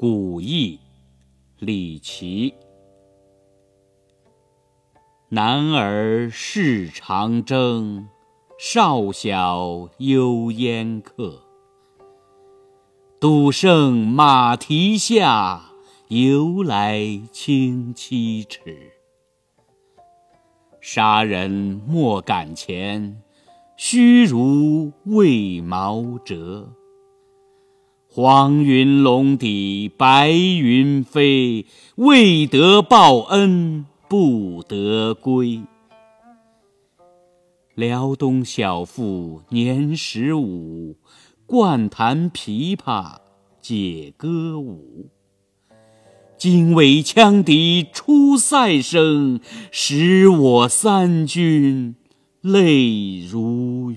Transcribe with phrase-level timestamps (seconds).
[0.00, 0.80] 古意，
[1.58, 2.54] 李琦。
[5.28, 8.08] 男儿事长征，
[8.58, 11.42] 少小幽烟客。
[13.20, 15.70] 赌胜马蹄下，
[16.08, 18.92] 由来轻七尺。
[20.80, 21.50] 杀人
[21.86, 23.20] 莫敢前，
[23.76, 26.72] 须如未毛折。
[28.12, 31.64] 黄云龙底白云飞，
[31.94, 35.62] 未得报恩不得归。
[37.76, 40.96] 辽东小妇年十五，
[41.46, 43.18] 惯弹琵琶
[43.62, 45.08] 解歌舞。
[46.36, 49.38] 惊为羌笛出塞声，
[49.70, 51.94] 使我三军
[52.40, 53.89] 泪如。